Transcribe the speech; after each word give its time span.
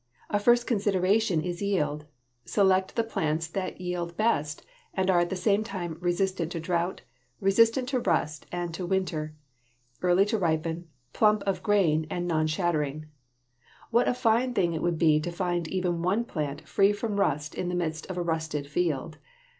A 0.31 0.39
first 0.39 0.65
consideration 0.65 1.43
is 1.43 1.61
yield. 1.61 2.05
Select 2.43 2.95
the 2.95 3.03
plants 3.03 3.45
that 3.49 3.79
yield 3.79 4.17
best 4.17 4.65
and 4.95 5.11
are 5.11 5.19
at 5.19 5.29
the 5.29 5.35
same 5.35 5.63
time 5.63 5.99
resistant 6.01 6.51
to 6.53 6.59
drouth, 6.59 7.01
resistant 7.39 7.87
to 7.89 7.99
rust 7.99 8.47
and 8.51 8.73
to 8.73 8.87
winter, 8.87 9.35
early 10.01 10.25
to 10.25 10.39
ripen, 10.39 10.87
plump 11.13 11.43
of 11.43 11.61
grain, 11.61 12.07
and 12.09 12.27
nonshattering. 12.27 13.09
What 13.91 14.07
a 14.07 14.15
fine 14.15 14.55
thing 14.55 14.73
it 14.73 14.81
would 14.81 14.97
be 14.97 15.19
to 15.19 15.31
find 15.31 15.67
even 15.67 16.01
one 16.01 16.25
plant 16.25 16.67
free 16.67 16.93
from 16.93 17.19
rust 17.19 17.53
in 17.53 17.69
the 17.69 17.75
midst 17.75 18.07
of 18.09 18.17
a 18.17 18.23
rusted 18.23 18.65
field! 18.71 19.19